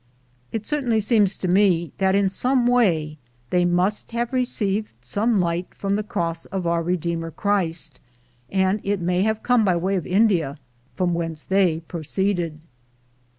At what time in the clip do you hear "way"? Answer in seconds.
2.65-3.19, 9.75-9.95